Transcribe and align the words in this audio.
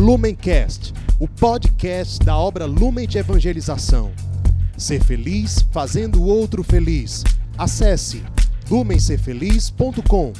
Lumencast, 0.00 0.94
o 1.20 1.28
podcast 1.28 2.24
da 2.24 2.34
obra 2.34 2.64
Lumen 2.64 3.06
de 3.06 3.18
Evangelização. 3.18 4.10
Ser 4.78 5.04
feliz 5.04 5.60
fazendo 5.74 6.22
o 6.22 6.26
outro 6.26 6.64
feliz. 6.64 7.22
Acesse 7.58 8.22
lumencerfeliz.com. 8.70 10.32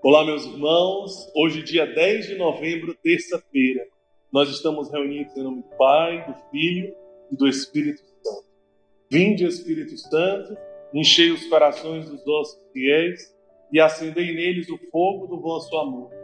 Olá, 0.00 0.24
meus 0.24 0.44
irmãos. 0.44 1.28
Hoje, 1.34 1.64
dia 1.64 1.86
10 1.86 2.28
de 2.28 2.34
novembro, 2.36 2.94
terça-feira, 3.02 3.84
nós 4.32 4.48
estamos 4.48 4.92
reunidos 4.92 5.36
em 5.36 5.42
nome 5.42 5.62
do 5.62 5.76
Pai, 5.76 6.24
do 6.24 6.36
Filho 6.52 6.94
e 7.32 7.36
do 7.36 7.48
Espírito 7.48 8.00
Santo. 8.22 8.44
Vinde, 9.10 9.44
Espírito 9.44 9.98
Santo, 9.98 10.56
enchei 10.94 11.32
os 11.32 11.44
corações 11.48 12.08
dos 12.08 12.24
vossos 12.24 12.60
fiéis 12.72 13.34
e 13.72 13.80
acendei 13.80 14.32
neles 14.36 14.68
o 14.68 14.78
fogo 14.92 15.26
do 15.26 15.40
vosso 15.40 15.76
amor. 15.76 16.23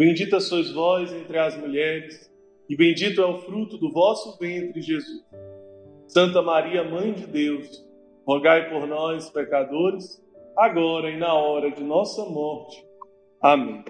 Bendita 0.00 0.40
sois 0.40 0.72
vós 0.72 1.12
entre 1.12 1.36
as 1.36 1.54
mulheres, 1.58 2.32
e 2.70 2.74
bendito 2.74 3.20
é 3.20 3.26
o 3.26 3.42
fruto 3.42 3.76
do 3.76 3.92
vosso 3.92 4.38
ventre, 4.38 4.80
Jesus. 4.80 5.22
Santa 6.08 6.40
Maria, 6.40 6.82
Mãe 6.82 7.12
de 7.12 7.26
Deus, 7.26 7.86
rogai 8.26 8.70
por 8.70 8.86
nós, 8.86 9.28
pecadores, 9.28 10.18
agora 10.56 11.10
e 11.10 11.18
na 11.18 11.34
hora 11.34 11.70
de 11.70 11.84
nossa 11.84 12.24
morte. 12.24 12.82
Amém. 13.42 13.84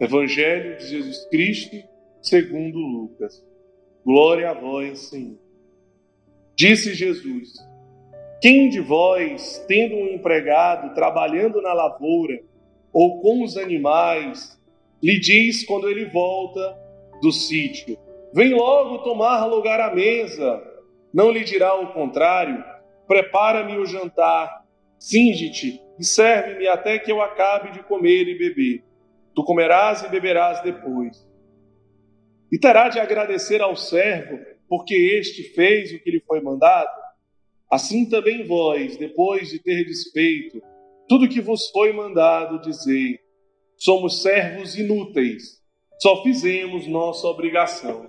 Evangelho 0.00 0.78
de 0.78 0.86
Jesus 0.86 1.26
Cristo, 1.26 1.76
segundo 2.22 2.78
Lucas. 2.78 3.46
Glória 4.02 4.48
a 4.48 4.54
vós, 4.54 5.00
Senhor. 5.10 5.38
Disse 6.56 6.94
Jesus: 6.94 7.52
Quem 8.40 8.70
de 8.70 8.80
vós, 8.80 9.62
tendo 9.68 9.96
um 9.96 10.14
empregado 10.14 10.94
trabalhando 10.94 11.60
na 11.60 11.74
lavoura 11.74 12.42
ou 12.90 13.20
com 13.20 13.44
os 13.44 13.58
animais, 13.58 14.61
lhe 15.02 15.18
diz 15.18 15.64
quando 15.64 15.88
ele 15.88 16.06
volta 16.06 16.78
do 17.20 17.32
sítio: 17.32 17.98
Vem 18.34 18.54
logo 18.54 18.98
tomar 18.98 19.44
lugar 19.46 19.80
à 19.80 19.94
mesa. 19.94 20.62
Não 21.12 21.30
lhe 21.30 21.44
dirá 21.44 21.74
o 21.74 21.92
contrário: 21.92 22.62
Prepara-me 23.06 23.78
o 23.78 23.86
jantar, 23.86 24.64
cinge-te 24.98 25.80
e 25.98 26.04
serve-me 26.04 26.66
até 26.68 26.98
que 26.98 27.10
eu 27.10 27.20
acabe 27.20 27.72
de 27.72 27.82
comer 27.82 28.28
e 28.28 28.38
beber. 28.38 28.84
Tu 29.34 29.44
comerás 29.44 30.02
e 30.02 30.08
beberás 30.08 30.62
depois. 30.62 31.26
E 32.50 32.58
terá 32.58 32.88
de 32.88 33.00
agradecer 33.00 33.62
ao 33.62 33.74
servo, 33.74 34.38
porque 34.68 34.94
este 34.94 35.42
fez 35.54 35.92
o 35.92 35.98
que 35.98 36.10
lhe 36.10 36.20
foi 36.20 36.40
mandado. 36.40 36.90
Assim 37.70 38.08
também 38.08 38.46
vós, 38.46 38.96
depois 38.98 39.48
de 39.48 39.58
ter 39.58 39.84
desfeito 39.84 40.62
tudo 41.08 41.28
que 41.28 41.40
vos 41.40 41.68
foi 41.70 41.92
mandado, 41.92 42.60
dizer: 42.60 43.20
Somos 43.84 44.22
servos 44.22 44.78
inúteis, 44.78 45.60
só 46.00 46.22
fizemos 46.22 46.86
nossa 46.86 47.26
obrigação. 47.26 48.08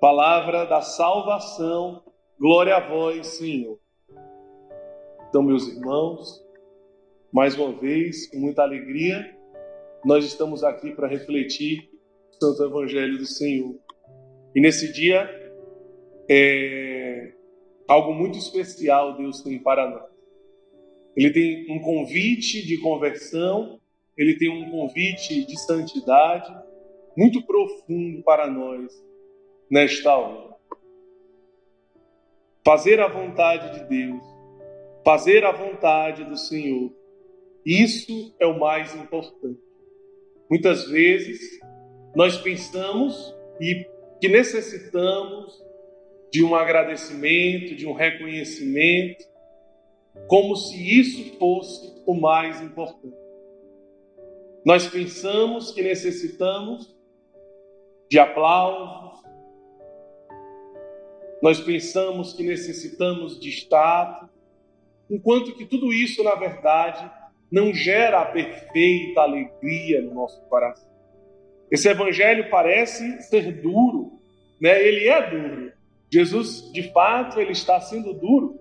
Palavra 0.00 0.64
da 0.64 0.80
salvação, 0.80 2.02
glória 2.36 2.74
a 2.74 2.80
vós, 2.80 3.28
Senhor. 3.28 3.78
Então, 5.28 5.44
meus 5.44 5.68
irmãos, 5.68 6.44
mais 7.32 7.56
uma 7.56 7.72
vez, 7.72 8.28
com 8.30 8.38
muita 8.38 8.62
alegria, 8.62 9.32
nós 10.04 10.24
estamos 10.24 10.64
aqui 10.64 10.90
para 10.90 11.06
refletir 11.06 11.88
o 12.32 12.44
Santo 12.44 12.64
Evangelho 12.64 13.16
do 13.16 13.26
Senhor. 13.26 13.78
E 14.56 14.60
nesse 14.60 14.92
dia, 14.92 15.30
é 16.28 17.32
algo 17.86 18.12
muito 18.12 18.36
especial 18.38 19.16
Deus 19.16 19.40
tem 19.40 19.56
para 19.56 19.88
nós. 19.88 20.10
Ele 21.16 21.30
tem 21.30 21.70
um 21.70 21.80
convite 21.80 22.66
de 22.66 22.76
conversão 22.78 23.80
ele 24.16 24.36
tem 24.36 24.48
um 24.48 24.70
convite 24.70 25.44
de 25.44 25.58
santidade 25.60 26.54
muito 27.16 27.42
profundo 27.44 28.22
para 28.22 28.46
nós 28.46 28.92
nesta 29.70 30.16
hora. 30.16 30.52
Fazer 32.64 33.00
a 33.00 33.08
vontade 33.08 33.78
de 33.78 33.88
Deus, 33.88 34.22
fazer 35.04 35.44
a 35.44 35.52
vontade 35.52 36.24
do 36.24 36.36
Senhor, 36.36 36.92
isso 37.64 38.34
é 38.38 38.46
o 38.46 38.58
mais 38.58 38.94
importante. 38.94 39.60
Muitas 40.48 40.88
vezes 40.88 41.40
nós 42.14 42.36
pensamos 42.36 43.34
e 43.60 43.86
que 44.20 44.28
necessitamos 44.28 45.62
de 46.30 46.44
um 46.44 46.54
agradecimento, 46.54 47.74
de 47.74 47.86
um 47.86 47.92
reconhecimento, 47.92 49.24
como 50.26 50.54
se 50.56 51.00
isso 51.00 51.38
fosse 51.38 52.02
o 52.06 52.14
mais 52.14 52.60
importante. 52.60 53.21
Nós 54.64 54.86
pensamos 54.86 55.72
que 55.72 55.82
necessitamos 55.82 56.94
de 58.08 58.18
aplausos, 58.18 59.20
nós 61.42 61.58
pensamos 61.60 62.32
que 62.32 62.44
necessitamos 62.44 63.40
de 63.40 63.48
status, 63.50 64.28
enquanto 65.10 65.56
que 65.56 65.66
tudo 65.66 65.92
isso, 65.92 66.22
na 66.22 66.36
verdade, 66.36 67.10
não 67.50 67.74
gera 67.74 68.20
a 68.20 68.26
perfeita 68.26 69.22
alegria 69.22 70.00
no 70.02 70.14
nosso 70.14 70.40
coração. 70.42 70.88
Esse 71.70 71.88
evangelho 71.88 72.48
parece 72.48 73.20
ser 73.22 73.60
duro, 73.60 74.20
né? 74.60 74.80
Ele 74.86 75.08
é 75.08 75.30
duro. 75.30 75.72
Jesus, 76.12 76.70
de 76.72 76.92
fato, 76.92 77.40
ele 77.40 77.52
está 77.52 77.80
sendo 77.80 78.12
duro, 78.12 78.60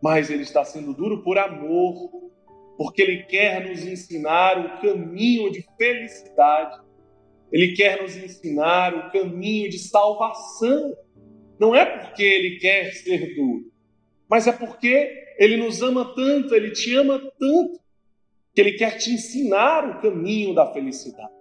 mas 0.00 0.30
ele 0.30 0.42
está 0.42 0.64
sendo 0.64 0.94
duro 0.94 1.22
por 1.22 1.38
amor, 1.38 2.30
porque 2.76 3.02
Ele 3.02 3.22
quer 3.24 3.68
nos 3.68 3.84
ensinar 3.84 4.58
o 4.58 4.80
caminho 4.80 5.50
de 5.50 5.64
felicidade, 5.76 6.80
Ele 7.50 7.74
quer 7.74 8.02
nos 8.02 8.16
ensinar 8.16 8.94
o 8.94 9.10
caminho 9.10 9.70
de 9.70 9.78
salvação. 9.78 10.94
Não 11.58 11.74
é 11.74 11.84
porque 11.84 12.22
Ele 12.22 12.56
quer 12.58 12.92
ser 12.92 13.34
duro, 13.34 13.70
mas 14.28 14.46
é 14.46 14.52
porque 14.52 15.34
Ele 15.38 15.56
nos 15.56 15.82
ama 15.82 16.14
tanto, 16.14 16.54
Ele 16.54 16.70
te 16.70 16.94
ama 16.94 17.18
tanto, 17.18 17.80
que 18.54 18.60
Ele 18.60 18.72
quer 18.72 18.98
te 18.98 19.10
ensinar 19.10 19.88
o 19.88 20.00
caminho 20.00 20.54
da 20.54 20.72
felicidade. 20.72 21.32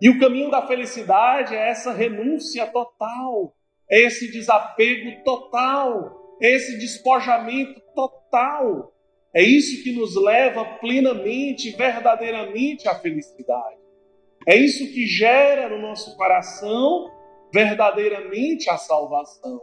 E 0.00 0.08
o 0.08 0.18
caminho 0.18 0.50
da 0.50 0.66
felicidade 0.66 1.54
é 1.54 1.68
essa 1.68 1.92
renúncia 1.92 2.66
total, 2.66 3.54
é 3.88 4.02
esse 4.02 4.30
desapego 4.30 5.22
total, 5.24 6.36
é 6.42 6.50
esse 6.50 6.78
despojamento 6.78 7.80
total 7.94 8.93
é 9.34 9.42
isso 9.42 9.82
que 9.82 9.92
nos 9.92 10.14
leva 10.14 10.64
plenamente, 10.78 11.70
verdadeiramente 11.70 12.88
à 12.88 12.94
felicidade. 12.94 13.82
É 14.46 14.56
isso 14.56 14.92
que 14.92 15.06
gera 15.06 15.68
no 15.68 15.80
nosso 15.80 16.16
coração 16.16 17.10
verdadeiramente 17.52 18.70
a 18.70 18.76
salvação. 18.76 19.60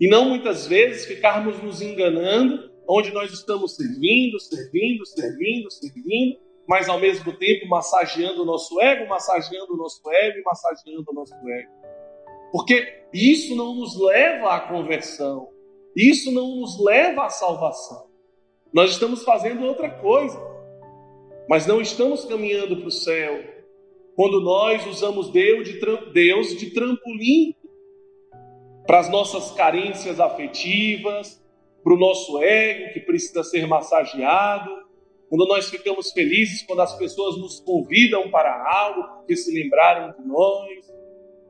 E 0.00 0.08
não 0.08 0.28
muitas 0.28 0.66
vezes 0.66 1.06
ficarmos 1.06 1.62
nos 1.62 1.80
enganando, 1.80 2.70
onde 2.88 3.12
nós 3.12 3.32
estamos 3.32 3.76
servindo, 3.76 4.38
servindo, 4.38 5.06
servindo, 5.06 5.70
servindo, 5.70 6.38
mas 6.68 6.88
ao 6.88 6.98
mesmo 6.98 7.32
tempo 7.38 7.68
massageando 7.68 8.42
o 8.42 8.44
nosso 8.44 8.80
ego, 8.80 9.08
massageando 9.08 9.74
o 9.74 9.76
nosso 9.76 10.00
ego 10.10 10.42
massageando 10.44 11.04
o 11.08 11.14
nosso 11.14 11.34
ego. 11.34 11.72
Porque 12.52 13.04
isso 13.12 13.56
não 13.56 13.74
nos 13.74 13.98
leva 13.98 14.54
à 14.54 14.60
conversão, 14.60 15.48
isso 15.96 16.30
não 16.30 16.56
nos 16.56 16.78
leva 16.84 17.24
à 17.24 17.30
salvação. 17.30 18.11
Nós 18.72 18.92
estamos 18.92 19.22
fazendo 19.22 19.66
outra 19.66 19.90
coisa, 19.90 20.40
mas 21.46 21.66
não 21.66 21.82
estamos 21.82 22.24
caminhando 22.24 22.78
para 22.78 22.88
o 22.88 22.90
céu. 22.90 23.44
Quando 24.16 24.40
nós 24.40 24.86
usamos 24.86 25.30
Deus 25.30 25.68
de, 25.68 25.78
Deus 26.12 26.56
de 26.56 26.70
trampolim 26.70 27.54
para 28.86 29.00
as 29.00 29.10
nossas 29.10 29.50
carências 29.50 30.18
afetivas, 30.18 31.38
para 31.84 31.92
o 31.92 31.98
nosso 31.98 32.42
ego 32.42 32.94
que 32.94 33.00
precisa 33.00 33.44
ser 33.44 33.66
massageado, 33.66 34.70
quando 35.28 35.46
nós 35.46 35.68
ficamos 35.68 36.10
felizes 36.12 36.62
quando 36.62 36.80
as 36.80 36.96
pessoas 36.96 37.36
nos 37.36 37.60
convidam 37.60 38.30
para 38.30 38.54
algo 38.70 39.02
porque 39.18 39.36
se 39.36 39.52
lembraram 39.52 40.14
de 40.18 40.26
nós, 40.26 40.90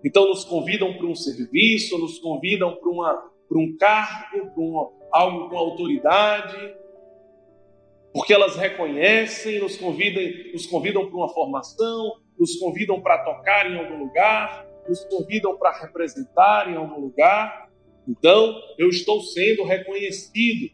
então 0.05 0.27
nos 0.27 0.45
convidam 0.45 0.93
para 0.95 1.07
um 1.07 1.15
serviço, 1.15 1.97
nos 1.99 2.19
convidam 2.19 2.75
para, 2.75 2.91
uma, 2.91 3.31
para 3.49 3.59
um 3.59 3.77
cargo, 3.77 4.51
para 4.55 5.21
algo 5.21 5.49
com 5.49 5.57
autoridade, 5.57 6.82
porque 8.13 8.33
elas 8.33 8.57
reconhecem, 8.57 9.61
nos 9.61 9.77
convidam, 9.77 10.23
nos 10.53 10.67
convidam 10.67 11.07
para 11.07 11.17
uma 11.17 11.29
formação, 11.29 12.21
nos 12.39 12.57
convidam 12.57 13.01
para 13.01 13.19
tocar 13.19 13.71
em 13.71 13.79
algum 13.79 13.99
lugar, 13.99 14.67
nos 14.89 15.05
convidam 15.05 15.57
para 15.57 15.79
representar 15.81 16.71
em 16.71 16.77
algum 16.77 17.01
lugar, 17.01 17.71
então 18.07 18.61
eu 18.79 18.89
estou 18.89 19.23
sendo 19.23 19.65
reconhecido. 19.65 20.71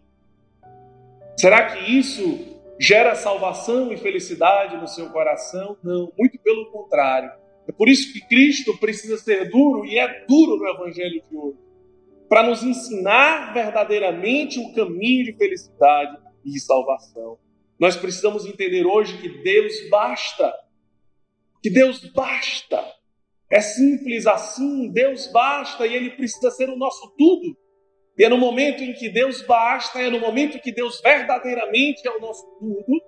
Será 1.36 1.66
que 1.66 1.92
isso 1.92 2.58
gera 2.80 3.14
salvação 3.14 3.92
e 3.92 3.96
felicidade 3.96 4.76
no 4.76 4.88
seu 4.88 5.10
coração? 5.10 5.76
Não, 5.82 6.12
muito 6.18 6.38
pelo 6.40 6.70
contrário. 6.70 7.30
É 7.68 7.72
por 7.72 7.88
isso 7.88 8.12
que 8.12 8.26
Cristo 8.26 8.76
precisa 8.78 9.18
ser 9.18 9.50
duro 9.50 9.84
e 9.84 9.98
é 9.98 10.24
duro 10.26 10.56
no 10.56 10.66
Evangelho 10.66 11.22
de 11.30 11.36
hoje 11.36 11.68
para 12.28 12.42
nos 12.42 12.62
ensinar 12.62 13.54
verdadeiramente 13.54 14.58
o 14.58 14.72
caminho 14.74 15.24
de 15.24 15.32
felicidade 15.32 16.18
e 16.44 16.58
salvação. 16.58 17.38
Nós 17.78 17.96
precisamos 17.96 18.44
entender 18.44 18.84
hoje 18.84 19.18
que 19.18 19.28
Deus 19.42 19.88
basta. 19.88 20.52
Que 21.62 21.70
Deus 21.70 22.04
basta. 22.12 22.84
É 23.50 23.60
simples 23.60 24.26
assim, 24.26 24.90
Deus 24.90 25.26
basta 25.28 25.86
e 25.86 25.94
Ele 25.94 26.10
precisa 26.10 26.50
ser 26.50 26.68
o 26.68 26.76
nosso 26.76 27.14
tudo. 27.16 27.56
E 28.18 28.24
é 28.24 28.28
no 28.28 28.36
momento 28.36 28.82
em 28.82 28.92
que 28.92 29.08
Deus 29.08 29.42
basta, 29.42 30.00
é 30.00 30.10
no 30.10 30.18
momento 30.18 30.60
que 30.60 30.72
Deus 30.72 31.00
verdadeiramente 31.00 32.06
é 32.06 32.10
o 32.10 32.20
nosso 32.20 32.44
tudo, 32.58 33.00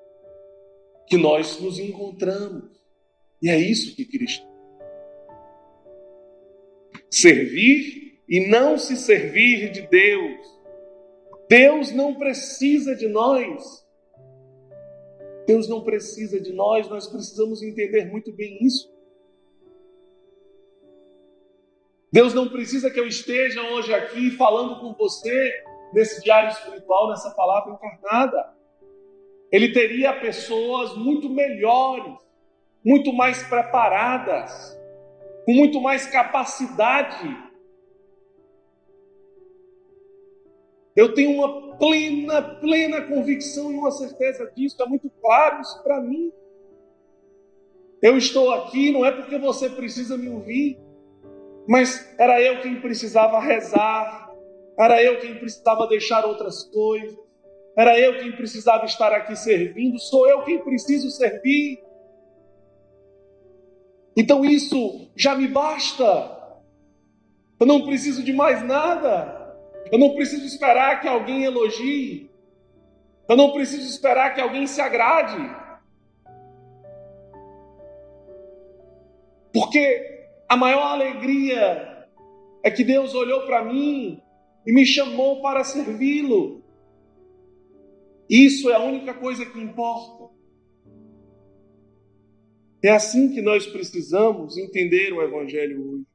que 1.06 1.17
nós 1.17 1.61
nos 1.61 1.79
encontramos. 1.81 2.71
E 3.43 3.50
é 3.50 3.59
isso 3.59 3.97
que 3.97 4.05
Cristo. 4.05 4.47
Servir 7.11 8.21
e 8.29 8.49
não 8.49 8.79
se 8.79 8.97
servir 8.97 9.73
de 9.73 9.82
Deus. 9.88 10.60
Deus 11.50 11.91
não 11.91 12.14
precisa 12.14 12.94
de 12.94 13.08
nós. 13.08 13.85
Deus 15.49 15.69
não 15.69 15.82
precisa 15.82 16.41
de 16.41 16.52
nós, 16.52 16.88
nós 16.88 17.08
precisamos 17.08 17.61
entender 17.61 18.08
muito 18.08 18.31
bem 18.31 18.56
isso. 18.64 18.88
Deus 22.12 22.32
não 22.32 22.49
precisa 22.49 22.88
que 22.88 23.00
eu 23.00 23.06
esteja 23.08 23.62
hoje 23.62 23.93
aqui 23.93 24.31
falando 24.37 24.79
com 24.79 24.94
você 24.94 25.64
nesse 25.93 26.23
diário 26.23 26.50
espiritual, 26.50 27.08
nessa 27.08 27.31
palavra 27.32 27.73
encarnada. 27.73 28.55
Ele 29.50 29.73
teria 29.73 30.20
pessoas 30.20 30.96
muito 30.96 31.29
melhores, 31.29 32.14
muito 32.85 33.12
mais 33.12 33.43
preparadas, 33.49 34.81
com 35.44 35.53
muito 35.53 35.81
mais 35.81 36.06
capacidade. 36.06 37.50
Eu 40.97 41.15
tenho 41.15 41.33
uma 41.33 41.77
plena, 41.77 42.43
plena 42.43 43.03
convicção 43.03 43.73
e 43.73 43.77
uma 43.77 43.91
certeza 43.91 44.51
disso, 44.55 44.83
é 44.83 44.87
muito 44.87 45.11
claro 45.21 45.61
isso 45.61 45.83
para 45.83 46.01
mim. 46.01 46.33
Eu 48.03 48.17
estou 48.17 48.51
aqui 48.51 48.91
não 48.91 49.05
é 49.05 49.13
porque 49.13 49.39
você 49.39 49.69
precisa 49.69 50.17
me 50.17 50.29
ouvir, 50.29 50.79
mas 51.69 52.15
era 52.19 52.41
eu 52.41 52.61
quem 52.61 52.81
precisava 52.81 53.39
rezar, 53.39 54.31
era 54.79 55.03
eu 55.03 55.21
quem 55.21 55.35
precisava 55.37 55.87
deixar 55.87 56.25
outras 56.25 56.65
coisas, 56.65 57.17
era 57.77 57.99
eu 57.99 58.19
quem 58.19 58.33
precisava 58.33 58.85
estar 58.85 59.13
aqui 59.13 59.37
servindo, 59.37 59.99
sou 59.99 60.29
eu 60.29 60.43
quem 60.45 60.59
preciso 60.59 61.11
servir. 61.11 61.79
Então 64.17 64.45
isso 64.45 65.11
já 65.15 65.35
me 65.35 65.47
basta. 65.47 66.39
Eu 67.61 67.67
não 67.67 67.85
preciso 67.85 68.23
de 68.23 68.33
mais 68.33 68.63
nada. 68.65 69.40
Eu 69.91 69.99
não 69.99 70.15
preciso 70.15 70.44
esperar 70.44 71.00
que 71.00 71.09
alguém 71.09 71.44
elogie. 71.44 72.31
Eu 73.29 73.37
não 73.37 73.53
preciso 73.53 73.88
esperar 73.88 74.35
que 74.35 74.41
alguém 74.41 74.67
se 74.67 74.81
agrade. 74.81 75.38
Porque 79.53 80.27
a 80.49 80.56
maior 80.56 80.82
alegria 80.82 82.06
é 82.62 82.71
que 82.71 82.85
Deus 82.85 83.15
olhou 83.15 83.47
para 83.47 83.65
mim 83.65 84.21
e 84.67 84.73
me 84.73 84.85
chamou 84.85 85.41
para 85.41 85.65
servi-lo. 85.65 86.62
Isso 88.29 88.71
é 88.71 88.75
a 88.75 88.81
única 88.81 89.15
coisa 89.15 89.44
que 89.44 89.61
importa. 89.61 90.32
É 92.82 92.91
assim 92.91 93.32
que 93.32 93.43
nós 93.43 93.67
precisamos 93.67 94.56
entender 94.56 95.12
o 95.12 95.23
Evangelho 95.23 95.93
hoje. 95.93 96.06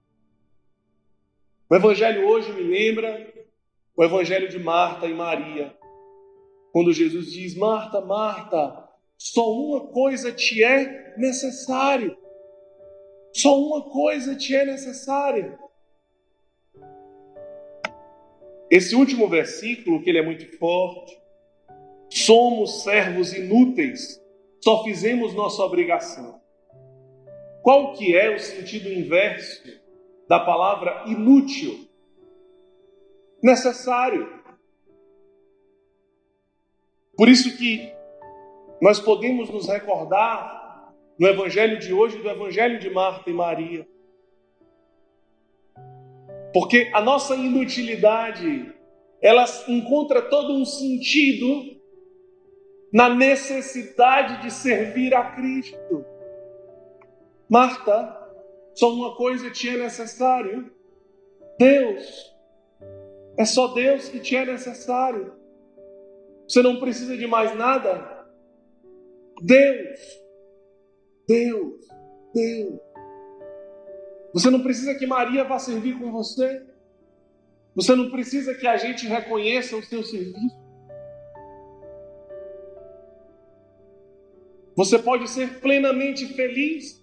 O 1.70 1.76
Evangelho 1.76 2.28
hoje 2.28 2.52
me 2.54 2.62
lembra 2.62 3.35
o 3.96 4.04
Evangelho 4.04 4.50
de 4.50 4.60
Marta 4.60 5.08
e 5.08 5.14
Maria. 5.14 5.76
Quando 6.72 6.92
Jesus 6.92 7.32
diz: 7.32 7.56
Marta, 7.56 8.02
Marta, 8.02 8.90
só 9.18 9.50
uma 9.52 9.88
coisa 9.88 10.32
te 10.32 10.64
é 10.64 11.16
necessário. 11.18 12.18
Só 13.34 13.58
uma 13.58 13.82
coisa 13.82 14.36
te 14.36 14.56
é 14.56 14.66
necessária. 14.66 15.58
Esse 18.70 18.96
último 18.96 19.28
versículo, 19.28 20.02
que 20.02 20.10
ele 20.10 20.20
é 20.20 20.26
muito 20.26 20.58
forte, 20.58 21.18
somos 22.10 22.84
servos 22.84 23.34
inúteis, 23.34 24.22
só 24.64 24.84
fizemos 24.84 25.34
nossa 25.34 25.64
obrigação. 25.64 26.42
Qual 27.62 27.94
que 27.94 28.16
é 28.16 28.34
o 28.34 28.40
sentido 28.40 28.92
inverso 28.92 29.64
da 30.28 30.40
palavra 30.40 31.04
inútil? 31.08 31.85
Necessário. 33.42 34.28
Por 37.16 37.30
isso 37.30 37.58
que 37.58 37.94
nós 38.82 39.00
podemos 39.00 39.50
nos 39.50 39.68
recordar 39.68 40.94
no 41.18 41.28
Evangelho 41.28 41.80
de 41.80 41.94
hoje, 41.94 42.18
do 42.18 42.30
Evangelho 42.30 42.80
de 42.80 42.90
Marta 42.90 43.30
e 43.30 43.34
Maria. 43.34 43.88
Porque 46.54 46.90
a 46.94 47.02
nossa 47.02 47.36
inutilidade, 47.36 48.74
ela 49.22 49.46
encontra 49.68 50.22
todo 50.22 50.54
um 50.54 50.66
sentido 50.66 51.76
na 52.92 53.10
necessidade 53.10 54.42
de 54.42 54.52
servir 54.52 55.14
a 55.14 55.32
Cristo. 55.32 56.06
Marta, 57.50 58.26
só 58.74 58.94
uma 58.94 59.16
coisa 59.16 59.50
te 59.52 59.70
é 59.70 59.78
necessário: 59.78 60.72
Deus. 61.58 62.35
É 63.38 63.46
só 63.46 63.68
Deus 63.74 64.10
que 64.10 64.20
te 64.20 64.36
é 64.36 64.46
necessário. 64.46 65.34
Você 66.48 66.62
não 66.62 66.80
precisa 66.80 67.18
de 67.18 67.28
mais 67.28 67.56
nada. 67.56 68.26
Deus. 69.42 70.00
Deus, 71.28 71.88
Deus. 72.34 72.80
Você 74.34 74.50
não 74.50 74.62
precisa 74.62 74.96
que 74.96 75.08
Maria 75.08 75.44
vá 75.44 75.58
servir 75.60 75.98
com 75.98 76.12
você. 76.12 76.66
Você 77.76 77.96
não 77.96 78.10
precisa 78.10 78.54
que 78.54 78.68
a 78.68 78.78
gente 78.78 79.06
reconheça 79.06 79.76
o 79.76 79.84
seu 79.84 80.04
serviço. 80.04 80.66
Você 84.76 85.00
pode 85.00 85.30
ser 85.30 85.60
plenamente 85.60 86.26
feliz 86.34 87.02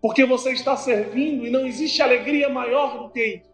porque 0.00 0.24
você 0.24 0.52
está 0.52 0.76
servindo 0.76 1.46
e 1.46 1.50
não 1.50 1.66
existe 1.66 2.00
alegria 2.02 2.48
maior 2.48 3.02
do 3.02 3.10
que 3.10 3.24
isso. 3.24 3.49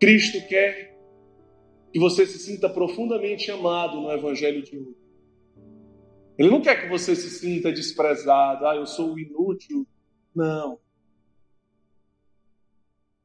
Cristo 0.00 0.40
quer 0.48 0.98
que 1.92 1.98
você 1.98 2.24
se 2.24 2.38
sinta 2.38 2.70
profundamente 2.70 3.50
amado 3.50 4.00
no 4.00 4.10
Evangelho 4.10 4.62
de 4.62 4.78
hoje. 4.78 4.96
Ele 6.38 6.48
não 6.48 6.62
quer 6.62 6.80
que 6.80 6.88
você 6.88 7.14
se 7.14 7.28
sinta 7.28 7.70
desprezado, 7.70 8.66
ah, 8.66 8.74
eu 8.74 8.86
sou 8.86 9.18
inútil. 9.18 9.86
Não. 10.34 10.80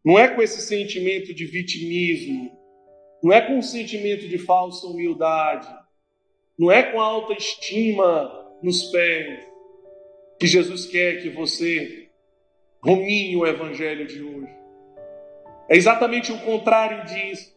Não 0.04 0.20
é 0.20 0.28
com 0.28 0.42
esse 0.42 0.62
sentimento 0.62 1.34
de 1.34 1.46
vitimismo, 1.46 2.52
não 3.24 3.32
é 3.32 3.42
com 3.42 3.58
um 3.58 3.62
sentimento 3.62 4.28
de 4.28 4.38
falsa 4.38 4.86
humildade, 4.86 5.74
não 6.60 6.70
é 6.70 6.92
com 6.92 7.00
autoestima 7.00 8.54
nos 8.62 8.84
pés 8.92 9.46
que 10.38 10.46
Jesus 10.46 10.86
quer 10.86 11.22
que 11.22 11.30
você 11.30 12.10
rumine 12.84 13.38
o 13.38 13.48
Evangelho 13.48 14.06
de 14.06 14.22
hoje. 14.22 14.65
É 15.70 15.76
exatamente 15.76 16.32
o 16.32 16.40
contrário 16.40 17.06
disso. 17.06 17.56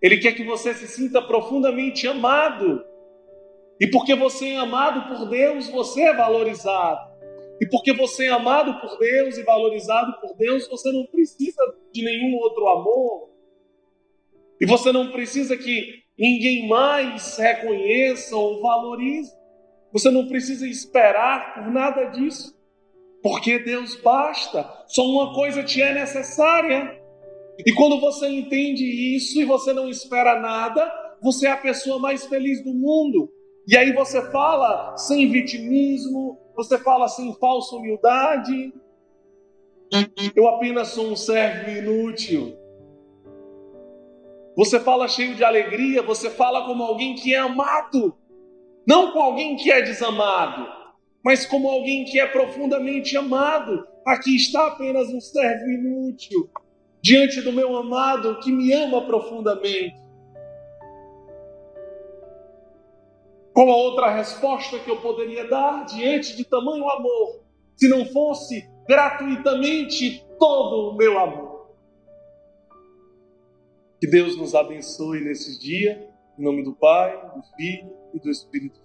Ele 0.00 0.18
quer 0.18 0.32
que 0.32 0.44
você 0.44 0.72
se 0.74 0.86
sinta 0.86 1.20
profundamente 1.20 2.06
amado. 2.06 2.84
E 3.80 3.86
porque 3.86 4.14
você 4.14 4.50
é 4.50 4.56
amado 4.56 5.08
por 5.08 5.28
Deus, 5.28 5.68
você 5.68 6.02
é 6.02 6.14
valorizado. 6.14 7.10
E 7.60 7.66
porque 7.66 7.92
você 7.92 8.26
é 8.26 8.30
amado 8.30 8.80
por 8.80 8.98
Deus 8.98 9.36
e 9.36 9.42
valorizado 9.42 10.18
por 10.20 10.34
Deus, 10.36 10.66
você 10.68 10.90
não 10.92 11.04
precisa 11.06 11.62
de 11.92 12.02
nenhum 12.02 12.36
outro 12.36 12.66
amor. 12.68 13.30
E 14.60 14.66
você 14.66 14.92
não 14.92 15.10
precisa 15.10 15.56
que 15.56 16.02
ninguém 16.18 16.68
mais 16.68 17.36
reconheça 17.36 18.36
ou 18.36 18.60
valorize. 18.60 19.32
Você 19.92 20.10
não 20.10 20.28
precisa 20.28 20.66
esperar 20.66 21.54
por 21.54 21.72
nada 21.72 22.04
disso. 22.06 22.54
Porque 23.22 23.58
Deus 23.58 23.96
basta. 23.96 24.66
Só 24.86 25.02
uma 25.02 25.34
coisa 25.34 25.62
te 25.62 25.82
é 25.82 25.92
necessária. 25.92 26.99
E 27.66 27.72
quando 27.74 28.00
você 28.00 28.28
entende 28.28 28.84
isso 29.16 29.40
e 29.40 29.44
você 29.44 29.72
não 29.72 29.88
espera 29.88 30.40
nada, 30.40 30.90
você 31.22 31.46
é 31.46 31.50
a 31.50 31.56
pessoa 31.56 31.98
mais 31.98 32.26
feliz 32.26 32.62
do 32.62 32.72
mundo. 32.72 33.30
E 33.66 33.76
aí 33.76 33.92
você 33.92 34.22
fala 34.30 34.96
sem 34.96 35.30
vitimismo, 35.30 36.38
você 36.56 36.78
fala 36.78 37.08
sem 37.08 37.34
falsa 37.34 37.76
humildade. 37.76 38.72
Eu 40.34 40.48
apenas 40.48 40.88
sou 40.88 41.10
um 41.10 41.16
servo 41.16 41.70
inútil. 41.70 42.56
Você 44.56 44.80
fala 44.80 45.08
cheio 45.08 45.34
de 45.34 45.44
alegria, 45.44 46.02
você 46.02 46.30
fala 46.30 46.66
como 46.66 46.82
alguém 46.82 47.14
que 47.14 47.34
é 47.34 47.38
amado, 47.38 48.14
não 48.86 49.12
com 49.12 49.20
alguém 49.20 49.56
que 49.56 49.70
é 49.70 49.80
desamado, 49.80 50.66
mas 51.24 51.46
como 51.46 51.68
alguém 51.68 52.04
que 52.04 52.18
é 52.18 52.26
profundamente 52.26 53.16
amado. 53.16 53.86
Aqui 54.06 54.34
está 54.34 54.66
apenas 54.66 55.08
um 55.08 55.20
servo 55.20 55.70
inútil 55.70 56.50
diante 57.02 57.40
do 57.40 57.52
meu 57.52 57.76
amado 57.76 58.38
que 58.40 58.52
me 58.52 58.72
ama 58.72 59.06
profundamente. 59.06 60.00
Qual 63.52 63.68
a 63.68 63.76
outra 63.76 64.10
resposta 64.14 64.78
que 64.78 64.90
eu 64.90 65.00
poderia 65.00 65.48
dar 65.48 65.84
diante 65.84 66.36
de 66.36 66.44
tamanho 66.44 66.88
amor, 66.88 67.42
se 67.76 67.88
não 67.88 68.06
fosse 68.06 68.68
gratuitamente 68.86 70.24
todo 70.38 70.90
o 70.90 70.96
meu 70.96 71.18
amor? 71.18 71.70
Que 74.00 74.06
Deus 74.06 74.36
nos 74.36 74.54
abençoe 74.54 75.20
nesse 75.20 75.58
dia, 75.58 76.08
em 76.38 76.42
nome 76.42 76.62
do 76.62 76.72
Pai, 76.74 77.12
do 77.34 77.42
Filho 77.56 77.92
e 78.14 78.18
do 78.18 78.30
Espírito 78.30 78.80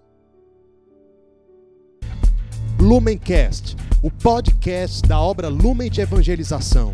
Lumencast, 2.86 3.75
o 4.03 4.12
podcast 4.12 5.01
da 5.07 5.19
obra 5.19 5.48
Lumen 5.48 5.89
de 5.89 6.01
Evangelização. 6.01 6.93